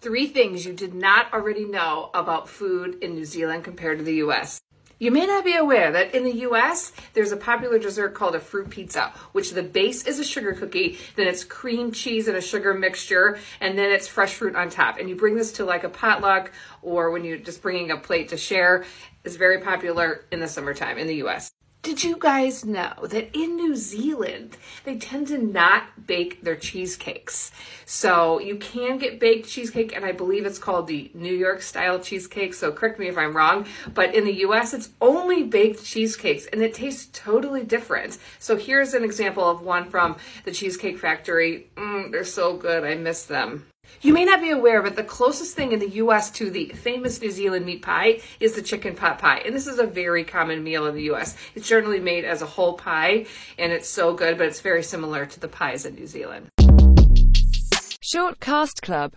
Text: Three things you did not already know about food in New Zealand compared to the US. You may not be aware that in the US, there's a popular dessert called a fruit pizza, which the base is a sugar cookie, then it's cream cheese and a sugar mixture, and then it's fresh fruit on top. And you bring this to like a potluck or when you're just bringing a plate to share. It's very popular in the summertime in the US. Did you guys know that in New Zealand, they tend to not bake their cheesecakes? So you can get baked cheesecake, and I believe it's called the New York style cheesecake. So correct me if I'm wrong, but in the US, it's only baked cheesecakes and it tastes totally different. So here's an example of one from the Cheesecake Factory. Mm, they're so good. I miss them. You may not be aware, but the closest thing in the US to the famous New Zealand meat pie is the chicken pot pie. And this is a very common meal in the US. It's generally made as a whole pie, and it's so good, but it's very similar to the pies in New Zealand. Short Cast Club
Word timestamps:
Three 0.00 0.28
things 0.28 0.64
you 0.64 0.72
did 0.72 0.94
not 0.94 1.30
already 1.30 1.66
know 1.66 2.08
about 2.14 2.48
food 2.48 3.02
in 3.02 3.14
New 3.14 3.26
Zealand 3.26 3.64
compared 3.64 3.98
to 3.98 4.04
the 4.04 4.14
US. 4.24 4.62
You 4.98 5.10
may 5.10 5.26
not 5.26 5.44
be 5.44 5.54
aware 5.54 5.92
that 5.92 6.14
in 6.14 6.24
the 6.24 6.36
US, 6.48 6.92
there's 7.12 7.32
a 7.32 7.36
popular 7.36 7.78
dessert 7.78 8.14
called 8.14 8.34
a 8.34 8.40
fruit 8.40 8.70
pizza, 8.70 9.12
which 9.32 9.50
the 9.50 9.62
base 9.62 10.06
is 10.06 10.18
a 10.18 10.24
sugar 10.24 10.54
cookie, 10.54 10.98
then 11.16 11.26
it's 11.26 11.44
cream 11.44 11.92
cheese 11.92 12.28
and 12.28 12.36
a 12.38 12.40
sugar 12.40 12.72
mixture, 12.72 13.38
and 13.60 13.76
then 13.76 13.92
it's 13.92 14.08
fresh 14.08 14.32
fruit 14.32 14.56
on 14.56 14.70
top. 14.70 14.98
And 14.98 15.06
you 15.06 15.16
bring 15.16 15.36
this 15.36 15.52
to 15.52 15.66
like 15.66 15.84
a 15.84 15.90
potluck 15.90 16.50
or 16.80 17.10
when 17.10 17.22
you're 17.22 17.36
just 17.36 17.60
bringing 17.60 17.90
a 17.90 17.98
plate 17.98 18.30
to 18.30 18.38
share. 18.38 18.86
It's 19.22 19.36
very 19.36 19.60
popular 19.60 20.24
in 20.32 20.40
the 20.40 20.48
summertime 20.48 20.96
in 20.96 21.08
the 21.08 21.16
US. 21.26 21.52
Did 21.82 22.04
you 22.04 22.18
guys 22.18 22.62
know 22.62 22.92
that 23.04 23.34
in 23.34 23.56
New 23.56 23.74
Zealand, 23.74 24.58
they 24.84 24.98
tend 24.98 25.28
to 25.28 25.38
not 25.38 26.06
bake 26.06 26.44
their 26.44 26.54
cheesecakes? 26.54 27.52
So 27.86 28.38
you 28.38 28.56
can 28.56 28.98
get 28.98 29.18
baked 29.18 29.48
cheesecake, 29.48 29.96
and 29.96 30.04
I 30.04 30.12
believe 30.12 30.44
it's 30.44 30.58
called 30.58 30.88
the 30.88 31.10
New 31.14 31.32
York 31.32 31.62
style 31.62 31.98
cheesecake. 31.98 32.52
So 32.52 32.70
correct 32.70 32.98
me 32.98 33.08
if 33.08 33.16
I'm 33.16 33.34
wrong, 33.34 33.64
but 33.94 34.14
in 34.14 34.26
the 34.26 34.40
US, 34.40 34.74
it's 34.74 34.90
only 35.00 35.42
baked 35.42 35.82
cheesecakes 35.82 36.44
and 36.52 36.60
it 36.60 36.74
tastes 36.74 37.08
totally 37.14 37.64
different. 37.64 38.18
So 38.38 38.56
here's 38.56 38.92
an 38.92 39.02
example 39.02 39.48
of 39.48 39.62
one 39.62 39.88
from 39.88 40.16
the 40.44 40.52
Cheesecake 40.52 40.98
Factory. 40.98 41.70
Mm, 41.76 42.12
they're 42.12 42.24
so 42.24 42.58
good. 42.58 42.84
I 42.84 42.94
miss 42.96 43.24
them. 43.24 43.66
You 44.02 44.14
may 44.14 44.24
not 44.24 44.40
be 44.40 44.50
aware, 44.50 44.80
but 44.82 44.96
the 44.96 45.04
closest 45.04 45.54
thing 45.54 45.72
in 45.72 45.78
the 45.78 45.90
US 46.04 46.30
to 46.32 46.50
the 46.50 46.70
famous 46.70 47.20
New 47.20 47.30
Zealand 47.30 47.66
meat 47.66 47.82
pie 47.82 48.20
is 48.40 48.54
the 48.54 48.62
chicken 48.62 48.94
pot 48.94 49.18
pie. 49.18 49.42
And 49.44 49.54
this 49.54 49.66
is 49.66 49.78
a 49.78 49.86
very 49.86 50.24
common 50.24 50.64
meal 50.64 50.86
in 50.86 50.94
the 50.94 51.10
US. 51.12 51.36
It's 51.54 51.68
generally 51.68 52.00
made 52.00 52.24
as 52.24 52.40
a 52.40 52.46
whole 52.46 52.74
pie, 52.74 53.26
and 53.58 53.72
it's 53.72 53.90
so 53.90 54.14
good, 54.14 54.38
but 54.38 54.46
it's 54.46 54.62
very 54.62 54.82
similar 54.82 55.26
to 55.26 55.38
the 55.38 55.48
pies 55.48 55.84
in 55.84 55.96
New 55.96 56.06
Zealand. 56.06 56.48
Short 58.02 58.40
Cast 58.40 58.80
Club 58.82 59.08